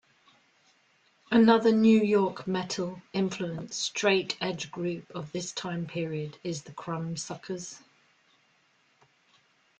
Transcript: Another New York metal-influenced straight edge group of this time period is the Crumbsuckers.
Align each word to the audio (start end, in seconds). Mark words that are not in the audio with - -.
Another 1.29 1.71
New 1.71 2.01
York 2.01 2.47
metal-influenced 2.47 3.79
straight 3.79 4.35
edge 4.41 4.71
group 4.71 5.07
of 5.11 5.31
this 5.31 5.51
time 5.51 5.85
period 5.85 6.39
is 6.43 6.63
the 6.63 6.71
Crumbsuckers. 6.71 7.79